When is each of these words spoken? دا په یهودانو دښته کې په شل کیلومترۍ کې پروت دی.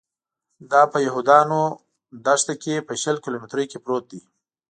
دا 0.71 0.81
په 0.91 0.97
یهودانو 1.07 1.61
دښته 2.25 2.53
کې 2.63 2.85
په 2.87 2.93
شل 3.01 3.17
کیلومترۍ 3.23 3.65
کې 3.71 3.77
پروت 3.83 4.05
دی. 4.11 4.21